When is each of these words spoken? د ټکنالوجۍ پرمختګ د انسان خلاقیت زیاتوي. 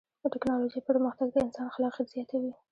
د 0.21 0.23
ټکنالوجۍ 0.33 0.81
پرمختګ 0.89 1.27
د 1.31 1.37
انسان 1.45 1.67
خلاقیت 1.75 2.07
زیاتوي. 2.15 2.51